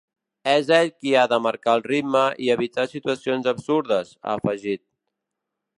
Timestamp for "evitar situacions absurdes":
2.55-4.15